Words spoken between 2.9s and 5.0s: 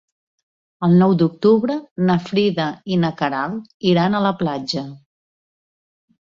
i na Queralt iran a la platja.